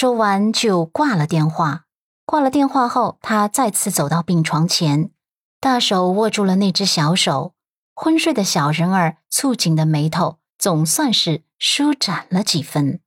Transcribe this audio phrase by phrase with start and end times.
[0.00, 1.86] 说完就挂了电话。
[2.24, 5.10] 挂了电话后，他再次走到病床前，
[5.58, 7.52] 大手握住了那只小手。
[7.96, 13.00] 昏睡的小人儿蹙紧的眉头总算是舒展了几分。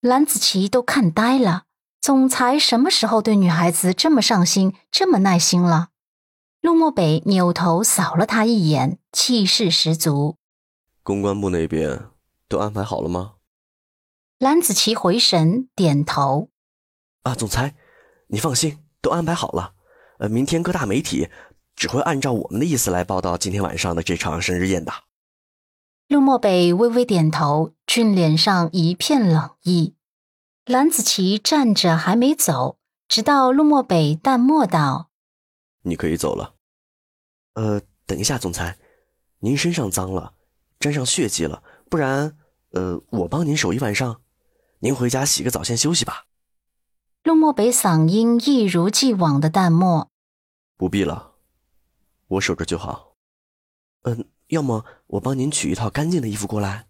[0.00, 1.66] 蓝子琪都看呆了，
[2.00, 5.90] 总裁什么时候对女孩子这么上心、这么耐心了？
[6.60, 10.34] 陆漠北扭头扫了他一眼，气势十足。
[11.04, 12.06] 公关部那边
[12.48, 13.34] 都安排好了吗？
[14.42, 16.50] 蓝子琪回神，点头。
[17.22, 17.76] 啊，总裁。
[18.26, 19.74] 你放心，都安排好了。
[20.18, 21.28] 呃，明天各大媒体
[21.76, 24.92] 只会按照我们的意思来报道今天晚上的这场生日宴的。
[26.08, 29.94] 陆漠北微微点头，俊脸上一片冷意。
[30.64, 35.10] 蓝子琪站着还没走，直到陆漠北淡漠道
[35.86, 36.56] ：“你可以走了。”
[37.54, 38.76] 呃，等一下，总裁，
[39.38, 40.34] 您身上脏了，
[40.80, 42.36] 沾上血迹了，不然，
[42.70, 44.20] 呃，我帮您守一晚上。
[44.84, 46.24] 您回家洗个澡，先休息吧。
[47.22, 50.08] 陆漠北嗓音一如既往的淡漠
[50.76, 51.34] ：“不必了，
[52.26, 53.14] 我守着就好。
[54.02, 56.88] 嗯，要么我帮您取一套干净的衣服过来。”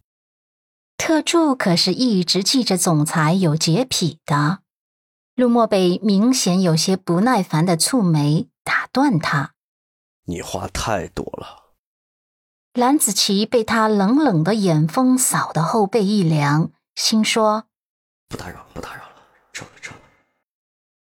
[0.97, 4.61] 特助可是一直记着总裁有洁癖的。
[5.35, 9.53] 陆漠北明显有些不耐烦的蹙眉，打断他
[10.25, 11.75] ：“你话太多了。”
[12.73, 17.67] 蓝子琪被他冷冷的眼风扫得后背一凉，心说
[18.33, 19.17] ：“不打扰了，不打扰了，
[19.53, 20.01] 撤了，撤了。”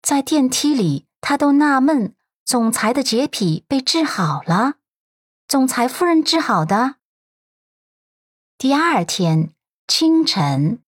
[0.01, 2.15] 在电梯里，他都纳闷：
[2.47, 4.77] 总裁的洁癖被治好了？
[5.47, 6.95] 总裁夫人治好的？
[8.57, 9.53] 第二天
[9.87, 10.83] 清晨，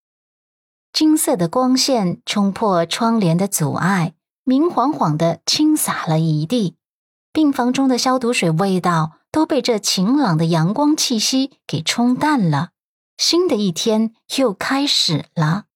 [0.91, 6.79] 金色的光线冲破窗帘的阻碍，明晃晃的倾洒了一地。
[7.31, 12.71] 病房中的消毒水味道都被这晴朗的阳光气息给冲淡了。
[13.19, 15.67] 新的一天又开始了。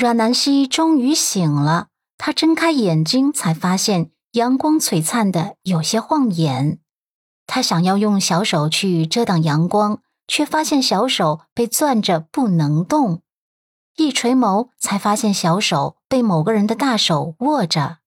[0.00, 1.88] 阮南希终于醒了。
[2.18, 6.78] 他睁开眼睛，才发现阳光璀璨的有些晃眼。
[7.48, 13.22] 他想要用小手去遮挡阳光，却发现小手被攥着不能动。
[13.96, 17.98] 一垂眸，才发现小手被某个人的大手握着。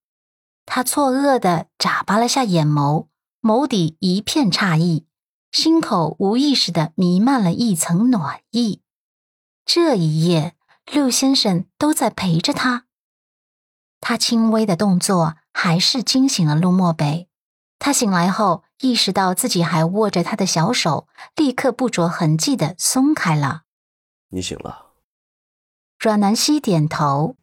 [0.66, 3.08] 他错愕的眨巴了下眼眸，
[3.42, 5.06] 眸底一片诧异，
[5.52, 8.80] 心口无意识的弥漫了一层暖意。
[9.66, 10.56] 这一夜，
[10.94, 12.86] 陆先生都在陪着他。
[14.00, 17.30] 他轻微的动作还是惊醒了陆漠北。
[17.80, 23.64] 他醒来后意识到自己还握着他的小手，立刻不着痕迹的松开了。
[24.30, 24.92] 你醒了。
[25.98, 27.36] 阮南希点头。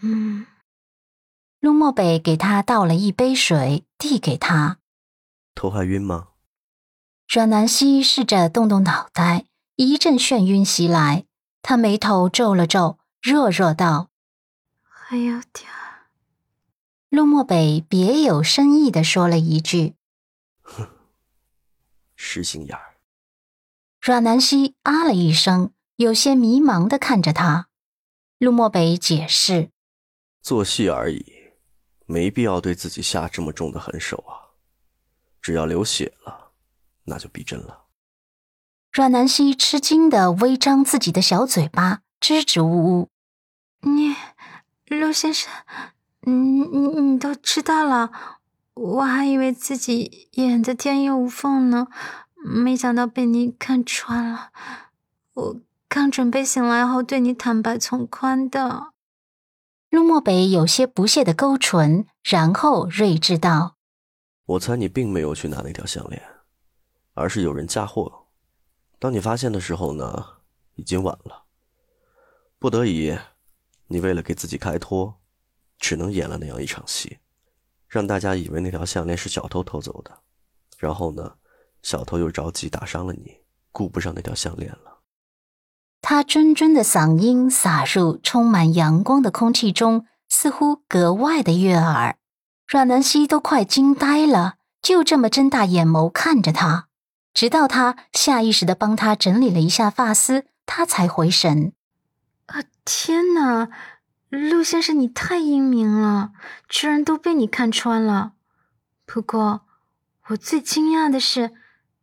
[0.00, 0.46] 嗯。
[1.60, 4.78] 陆漠北给他倒了一杯水，递给他。
[5.54, 6.28] 头还晕吗？
[7.28, 9.46] 阮南希试着动动脑袋，
[9.76, 11.24] 一阵眩晕袭来。
[11.62, 14.10] 他眉头皱了皱，弱弱道。
[14.82, 16.10] 还有点儿。
[17.08, 19.94] 陆漠北别有深意的说了一句
[20.62, 20.88] ：“哼，
[22.16, 22.96] 实心眼儿。”
[24.00, 27.68] 阮南希啊了一声，有些迷茫的看着他。
[28.38, 29.70] 陆漠北解释
[30.42, 31.24] ：“做戏而已，
[32.06, 34.58] 没必要对自己下这么重的狠手啊。
[35.40, 36.52] 只要流血了，
[37.04, 37.81] 那就逼真了。”
[38.92, 43.08] 阮南希吃惊的微张自己的小嘴巴，支支吾吾
[43.80, 44.14] ：“你。”
[44.94, 45.50] 陆先生，
[46.20, 48.10] 你你你都知道了，
[48.74, 51.88] 我还以为自己演的天衣无缝呢，
[52.44, 54.50] 没想到被你看穿了。
[55.32, 58.92] 我刚准备醒来后对你坦白从宽的。
[59.88, 63.76] 陆漠北有些不屑的勾唇，然后睿智道
[64.44, 66.22] ：“我猜你并没有去拿那条项链，
[67.14, 68.21] 而是有人嫁祸。
[69.02, 70.24] 当你发现的时候呢，
[70.76, 71.42] 已经晚了，
[72.60, 73.18] 不得已。”
[73.90, 75.18] 你为了给自己开脱，
[75.76, 77.18] 只能演了那样一场戏，
[77.88, 80.20] 让大家以为那条项链是小偷偷走的，
[80.78, 81.34] 然后呢，
[81.82, 83.38] 小偷又着急打伤了你，
[83.72, 85.00] 顾不上那条项链了。
[86.00, 92.16] 他谆谆的嗓音洒入充满阳光的空气中，似乎格外的悦耳。
[92.68, 96.88] 阮南希都快惊呆了，就这么睁大眼眸看着他，
[97.34, 101.72] 直到他下意识的帮他整理了一下发丝，他才回神。
[102.46, 103.68] 啊天哪，
[104.28, 106.32] 陆先生，你太英明了，
[106.68, 108.32] 居然都被你看穿了。
[109.06, 109.62] 不过，
[110.28, 111.52] 我最惊讶的是，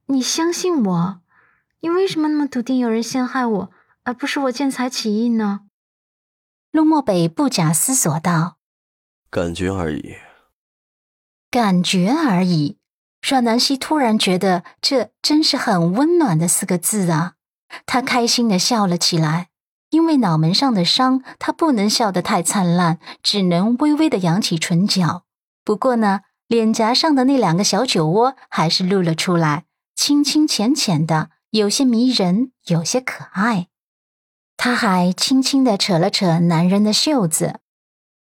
[0.08, 1.22] 你相信我，
[1.82, 3.72] 你为什么那么笃定有人陷害我，
[4.04, 5.62] 而不是我见财起意呢？
[6.72, 8.58] 陆漠北不假思索道
[9.30, 10.16] ：“感觉而已。”
[11.52, 12.79] 感觉而已。
[13.21, 17.33] 阮南希突然觉得这真是很温暖的四个字啊，
[17.86, 19.50] 她开心的笑了起来。
[19.92, 25.25] 因为脑门上的伤，她不能笑得太灿烂，只能微微的扬起唇角。
[25.63, 29.65] 不过呢，脸颊上的那两个小酒窝还是露了出来，
[29.95, 33.68] 清清浅浅的，有些迷人，有些可爱。
[34.56, 37.60] 他还轻轻的扯了扯男人的袖子。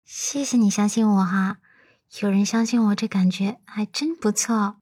[0.04, 1.56] 谢谢你相信我哈，
[2.20, 4.76] 有人相信我，这感觉还真不错。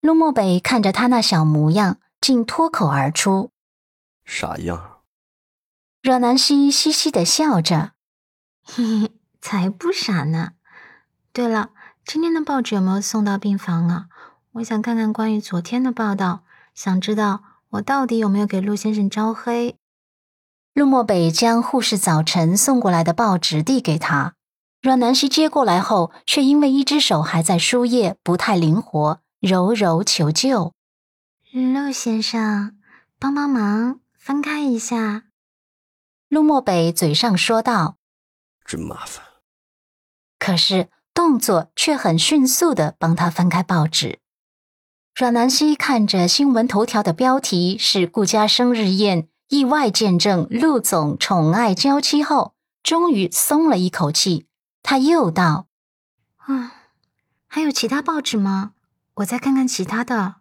[0.00, 3.50] 陆漠北看着他那小模样，竟脱口而出
[4.24, 4.98] ：“傻样。”
[6.02, 7.92] 阮南希嘻嘻的笑着，
[8.64, 10.52] 嘿嘿，才不傻呢。
[11.32, 11.70] 对了，
[12.06, 14.06] 今天的报纸有没有送到病房啊？
[14.52, 19.76] 我想看看关于昨天的报道，想知道我到底有没有给陆先生招黑。
[20.72, 24.34] 陆漠北将护士早晨送过来的报纸递给他，
[24.80, 30.74] 阮南希接过来后，却因为一只手还在输液，不太灵活，柔柔求救
[31.54, 32.76] ：“陆先生，
[33.20, 35.26] 帮帮忙，分开一下。”
[36.28, 37.98] 陆漠北嘴上说道
[38.66, 39.24] ：“真麻烦。”
[40.40, 44.18] 可是动作却很迅速的帮他翻开报纸。
[45.14, 54.48] 阮南希看着新闻头条的标题是“顾家生日宴，意外见证陆总宠爱娇妻”后，终于松了一口气。
[54.82, 55.68] 他又道
[56.38, 56.72] ：“啊，
[57.46, 58.72] 还有其他报纸吗？
[59.18, 60.36] 我再看看其他的。”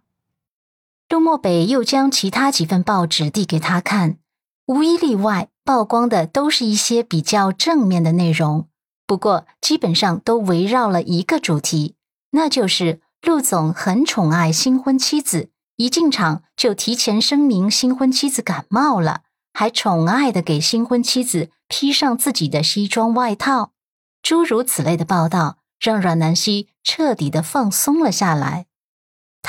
[1.10, 4.18] 陆漠北又将其他几份报纸递给他看，
[4.66, 5.50] 无一例外。
[5.64, 8.70] 曝光的都是一些比较正面的内容，
[9.06, 11.96] 不过基本上都围绕了一个主题，
[12.32, 23.74] 那就是陆总很宠爱新婚妻子，一进场就提前声明新婚妻子感冒了，还宠爱的给新婚妻子披上自己的西装外套，
[24.22, 28.67] 诸如此类的报道，让阮南希彻底的放松了下来。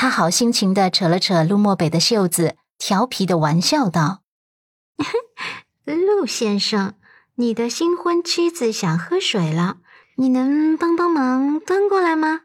[0.00, 4.20] 他好心情的扯了扯陆漠北的袖子，调皮的玩笑道。
[5.84, 6.94] 陆先生，
[7.34, 9.78] 你的新婚妻子想喝水了，
[10.14, 12.42] 你能帮帮忙端过来吗